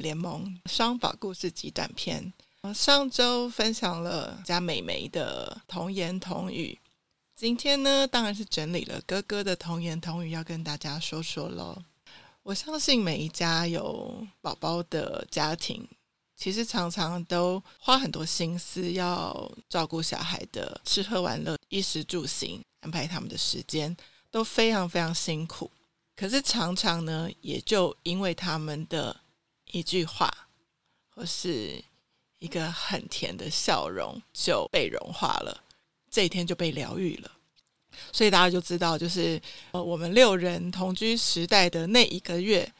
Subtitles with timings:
[0.00, 2.32] 联盟双宝故事集短片。
[2.74, 6.78] 上周分享了家美眉的童言童语，
[7.36, 11.82] 今天呢，当然是整理了哥哥的童言童语，要跟大家说说喽。
[12.42, 15.86] 我相信每一家有宝宝的家庭，
[16.36, 23.94] 其实常常都花很多心思要照顾小孩的吃喝玩乐、衣食住行，安排他们的时间，
[24.30, 25.70] 都非常非常辛苦。
[26.16, 29.16] 可是常常呢，也就因为他们的
[29.72, 30.30] 一句话，
[31.14, 31.82] 或是
[32.38, 35.62] 一个很甜的笑容，就被融化了，
[36.10, 37.30] 这一天就被疗愈了。
[38.12, 39.40] 所以大家就知道，就是
[39.72, 42.72] 呃，我们六人同居时代的那一个月，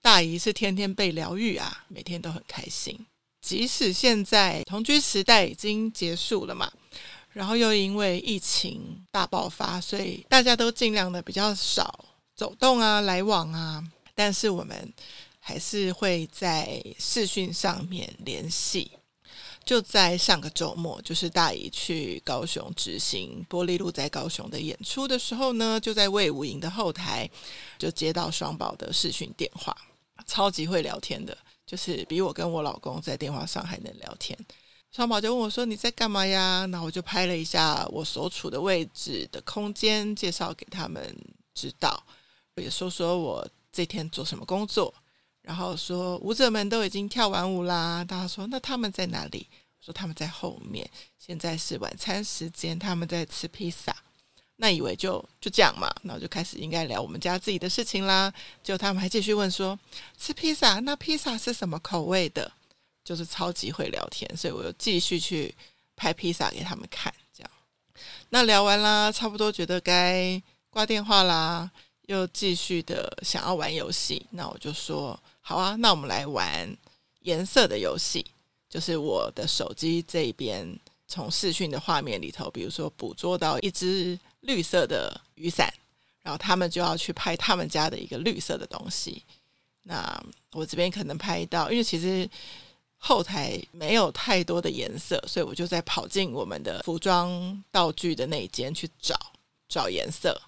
[0.00, 3.06] 大姨是天天被疗愈啊，每天都很开心。
[3.40, 6.72] 即使现在同居时代已经结束了嘛，
[7.32, 14.90] 然后又因为疫情大爆发，所以大家都尽量的比较少走动啊、来往啊，但是我们
[15.46, 18.90] 还是会在视讯上面联系。
[19.62, 27.28] 就在上个周末，就是大姨去高雄执行《玻璃路在高雄》的演出的时候呢，就在魏武营的后台
[27.78, 29.76] 就接到双宝的视讯电话，
[30.26, 31.36] 超级会聊天的，
[31.66, 34.38] 就是比我跟我老公在电话上还能聊天。
[34.90, 41.14] 双宝就问我说：“你在干嘛呀？”那我就拍了一下我所处的位置的空间，介绍给他们
[41.54, 42.02] 知道，
[42.56, 44.94] 也说说我这天做什么工作。
[45.44, 49.46] 然后说舞者们都已经跳完舞啦，大家说那他们在哪里？
[49.78, 53.94] 我说他们在后面，现在是晚餐时间，他们在吃披萨。
[54.56, 58.32] 那以为就就这样嘛，然后就开始应该聊我们家自己的事情啦。
[58.62, 59.78] 结果他们还继续问说
[60.16, 62.50] 吃披萨，那披萨是什么口味的？
[63.04, 65.54] 就是超级会聊天，所以我又继续去
[65.94, 67.12] 拍披萨给他们看。
[67.36, 67.50] 这样，
[68.30, 70.40] 那聊完啦，差不多觉得该
[70.70, 71.70] 挂电话啦，
[72.06, 75.18] 又继续的想要玩游戏，那我就说。
[75.46, 76.74] 好啊，那我们来玩
[77.20, 78.24] 颜色的游戏。
[78.66, 80.66] 就是我的手机这边
[81.06, 85.72] 从视讯的画面里头，比如说捕捉到一只绿色的雨伞，
[86.22, 89.22] 然后他们就要去拍他们家的一个绿色的东西。
[89.82, 92.28] 那我这边可能拍到，因为其实
[92.96, 99.14] 后台没有太多的颜色，所以我就在跑进我们的服装道具的那一间去找
[99.68, 100.40] 找颜色，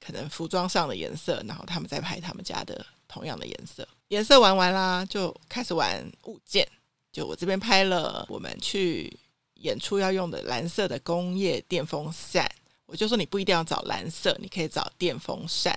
[0.00, 3.86] 可能服装上的颜色，然后他们再拍他们家的同样的颜色。
[4.08, 6.66] 颜色玩完啦，就开始玩物件。
[7.12, 9.10] 就我这边拍了我们去
[9.54, 12.46] 演出要用的蓝色的工业电风扇，
[12.84, 15.72] 我就说你不一定要找蓝色，你可以找电风扇。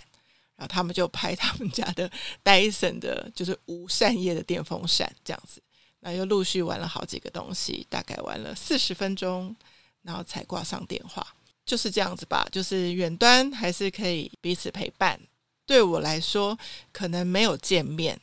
[0.56, 2.12] 然后他们就拍他们家的
[2.44, 5.62] 戴森的，就是无扇叶的电风扇这样子。
[6.02, 9.56] 那又陆续玩了好几个东西，大概玩了四十分钟，
[10.02, 11.26] 然后才挂上电话。
[11.70, 15.20] 就是这样子吧，就是远端还是可以彼此陪伴。
[15.68, 16.58] 对我来说，
[16.92, 18.20] 可能没有见面，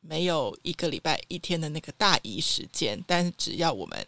[0.00, 4.06] 没有一个礼拜一天的那个大姨时间，但是只要我们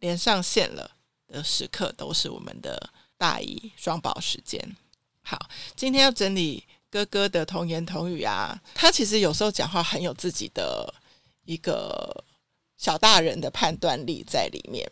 [0.00, 0.90] 连上线了
[1.26, 4.76] 的时刻，都是我们的大姨双宝时间。
[5.22, 10.92] 好，今天要整理哥哥的童言童语啊，他其实有时候讲话很有自己的
[11.46, 12.22] 一个
[12.76, 14.86] 小大人的判断力在里面。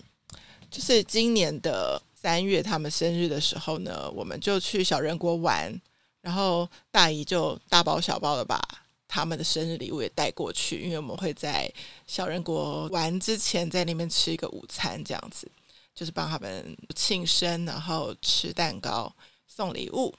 [0.70, 5.72] 就是今年的三月，他们生日的时候呢，我们就去小人国玩。
[6.20, 8.60] 然后大姨就大包小包的把
[9.06, 11.72] 他们的生日礼物也带过去，因为我们会在
[12.04, 15.48] 小人国玩之前在那边吃一个午餐，这样子
[15.94, 19.14] 就是帮他们庆生，然后吃蛋糕、
[19.46, 20.12] 送礼物。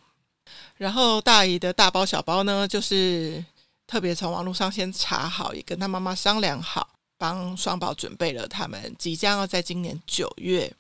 [0.77, 3.43] 然后大姨的大包小包呢，就是
[3.85, 6.87] 特别从网络上先查好，也跟他妈妈商量好，
[7.17, 10.73] 帮双宝准备了他们即将要在今年九月，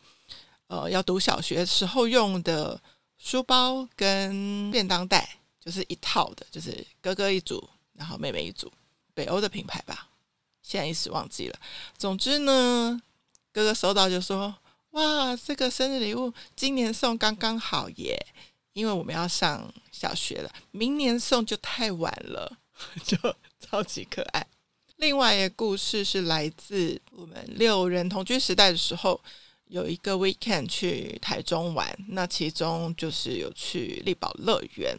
[0.67, 2.79] 呃，要读小学时候用的。
[3.19, 5.27] 书包跟便当袋
[5.59, 8.71] 就是一套的，就是哥哥一组，然后妹妹一组，
[9.15, 10.07] 北欧的品牌吧，
[10.61, 11.59] 现在一时忘记了。
[11.97, 13.01] 总之呢，
[13.51, 14.55] 哥哥收到就说
[14.93, 18.15] ：“哇，这个生日礼物今年送刚刚好耶，
[18.73, 22.59] 因为我们要上小学了，明年送就太晚了，
[23.03, 23.17] 就
[23.59, 24.45] 超级可爱。”
[24.97, 29.19] 另外一个故事是来自我们六人同居时代的时候。
[29.69, 34.97] 有一个 weekend 去台中玩，那其中就是有去力宝乐园。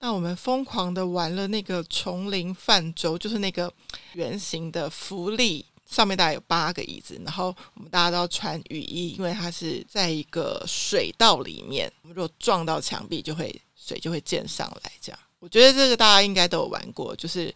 [0.00, 3.72] 那我们疯狂的玩了那个丛林泛舟，就是那个
[4.14, 14.92] 圆形的浮力，上面大概有八个椅子，然后我们大家都要穿雨衣，因为它是在一个水道里面，我们如果撞到墙壁，就会水就会溅上来。
[15.00, 17.54] 这样，我觉得这个大家应该都有玩过，就是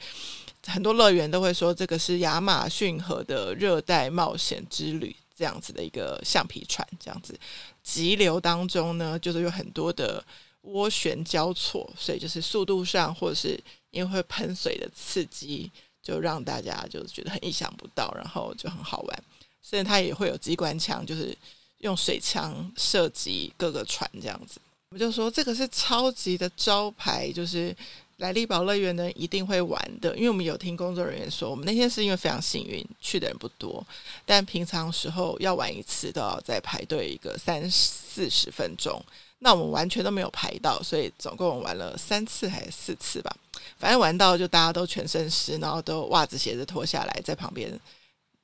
[0.67, 5.15] 很多乐园都会说这个是亚马逊河的热带冒险之旅。
[5.37, 7.39] 这样子的一个橡皮船，这样子
[7.83, 10.25] 急流当中呢，就是有很多的
[10.63, 15.71] 涡旋交错，所以就是速度上或者是因为会喷水的刺激，
[16.03, 19.25] 就让大家就觉得很意想不到，然后就很好玩。
[19.63, 21.37] 甚至它也会有机关枪，就是
[21.79, 24.59] 用水枪射击各个船这样子。
[24.91, 27.77] 我就说这个是超级的招牌，就是。
[28.19, 33.87] 来丽宝乐园呢，一定会玩的，因为我们有听工作人员说，我们那天是因为非常幸运，去的人不多，
[34.25, 39.05] 但平常时候要玩一次都要再排队一个三四十分钟，
[39.41, 43.37] 那我们完全都没有排到，所以总共玩了三次还是四次吧，
[43.77, 47.79] 反正玩到就大家都全身湿，然后都袜子鞋子脱下来，在旁边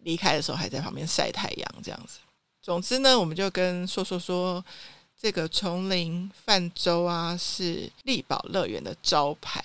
[0.00, 2.18] 离开的时候还在旁边晒太阳这样子。
[2.60, 4.62] 总之呢，我们就跟说说说。
[5.22, 9.62] 这个丛林泛舟啊，是丽宝乐园的招牌。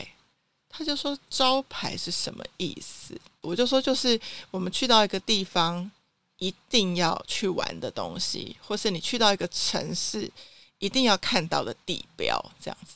[0.70, 3.20] 他就说招牌是什么意思？
[3.42, 4.20] 我就说就是
[4.52, 5.90] 我们去到一个地方
[6.38, 10.32] 一定要去玩的东西，或是你去到一个城市
[10.78, 12.94] 一定要看到的地标，这样子。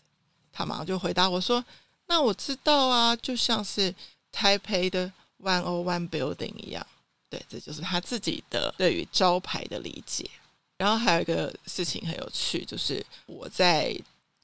[0.53, 1.65] 他马上就回答我说
[2.05, 3.91] ：“那我知道啊，就像是
[4.31, 6.85] 台北的 One O One Building 一样。”
[7.27, 10.29] 对，这就是他自己的对于招牌的理解。
[10.81, 13.95] 然后还有一个事情很有趣，就是我在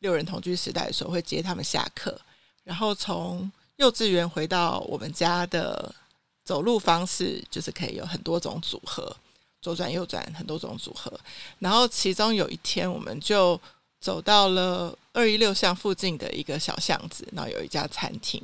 [0.01, 2.15] 六人同居时代的时候会接他们下课，
[2.63, 5.91] 然后从幼稚园回到我们家的
[6.45, 9.17] 走路方式，就是可以有很多种组合，
[9.63, 11.11] 左转右转很多种组合。
[11.57, 13.59] 然后其中有一天，我们就
[13.99, 18.39] 走到了二一六巷附近的一个小巷子，然后有一家餐厅，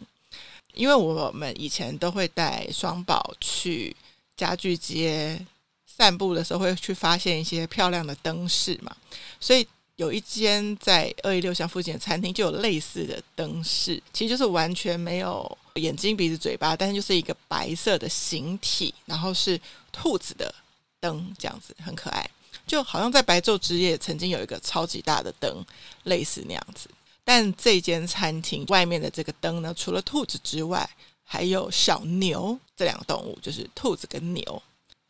[0.73, 3.95] 因为我们以前都会带双宝去
[4.35, 5.45] 家具街。
[5.95, 8.95] 散步的时候会去发现一些漂亮的灯饰嘛，
[9.39, 9.67] 所以
[9.97, 19.59] 有一间在二一六巷附近的餐厅就有类似的灯饰，其实就是完全没有眼睛、鼻子、嘴巴，但是就是一个白色的形体，然后是
[19.91, 20.53] 兔子的
[20.99, 22.27] 灯，这样子很可爱，
[22.65, 25.63] 就好像在白昼之夜曾经有一个超级大的灯，
[26.05, 26.89] 类似那样子。
[27.23, 30.89] 但这间餐厅外面的这个灯呢，除了兔子之外，
[31.23, 34.61] 还有小牛这两个动物，就是兔子跟牛。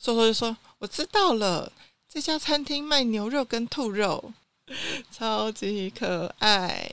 [0.03, 1.71] 说说就说，我知道了，
[2.09, 4.33] 这家餐厅卖牛肉跟兔肉，
[5.17, 6.91] 超级可爱。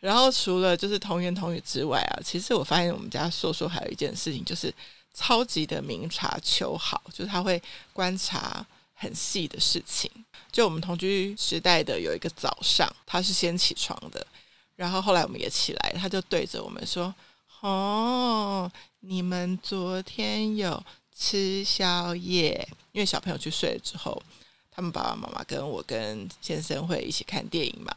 [0.00, 4.74] 然后除了就是童言童语之外啊，其实我发现我们家硕硕还有一件事情，就是
[5.14, 7.62] 超级的明察秋毫，就是他会
[7.92, 10.10] 观察很细的事情。
[10.50, 14.26] 就我们同居时代的有一个早上，他是先起床的，
[14.74, 17.14] 然后后来我们也起来，他就对着我们说
[17.62, 18.68] ：“哦，
[18.98, 20.82] 你们昨天有。”
[21.18, 24.22] 吃宵夜，因为小朋友去睡了之后，
[24.70, 27.92] 他们爸爸妈妈跟我跟先生会一起看电影嘛。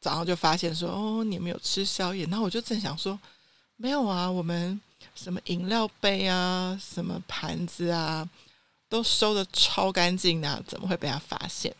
[0.00, 3.18] 早上就发现说：“哦，你们有吃宵夜。”然后我就正想说
[3.76, 4.80] ：“没有啊，我们
[5.14, 8.28] 什么饮料杯啊，什么盘子啊，
[8.88, 11.74] 都收得超干净的，怎么会被他发现？”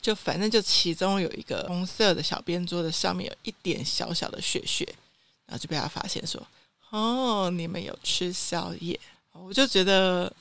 [0.00, 4.84] 就反正就其中有一个红色的小边桌的上面有一点小小的血血，
[5.46, 6.46] 然后就被他发现说
[6.90, 9.00] ：“哦，你们有吃宵夜。”
[9.44, 10.32] 我就觉得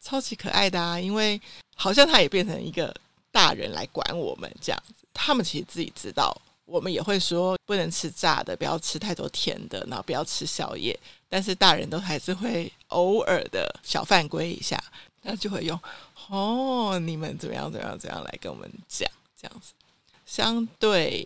[0.00, 1.40] 超级可爱的啊，因为
[1.74, 2.94] 好像他也变成一个
[3.30, 4.94] 大人来管我们这样子。
[5.14, 10.98] 他们其实自己知道，我们也会说不能吃炸的，不要吃太多甜的，然后不要吃宵夜。
[11.28, 14.82] 但是大人都还是会偶尔的小犯规一下，
[15.22, 15.78] 那就会用
[16.28, 19.08] 哦，你们怎么样怎么样怎样来跟我们讲
[19.40, 19.72] 这样子。
[20.26, 21.24] 相对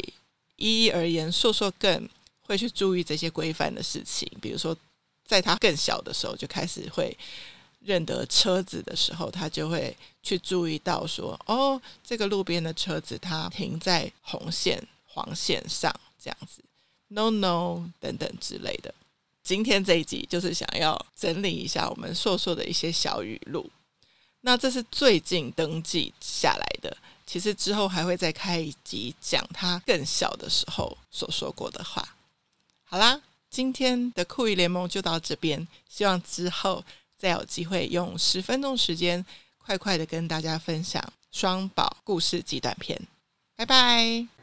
[0.56, 2.08] 一一而言，硕硕更
[2.42, 4.76] 会去注意这些规范的事情，比如说。
[5.26, 7.16] 在他更小的时候，就开始会
[7.80, 16.62] 认得车子的时候，他就会去注意到说：“哦，这个路边的车子它停在红线、黄线上，这样子
[17.08, 18.94] ，no no 等等之类的。”
[19.42, 23.70] 今天这一集就是想要整理一下我们硕硕的一些小语录。
[24.40, 32.16] 那这是最近登记下来的，其实之后还会再开一集讲他更小的时候所说过的话。
[32.84, 33.20] 好啦。
[33.56, 36.84] 今天的酷鱼联盟就到这边，希望之后
[37.16, 39.24] 再有机会用十分钟时间，
[39.56, 43.00] 快快的跟大家分享双宝故事及短片。
[43.56, 44.35] 拜拜。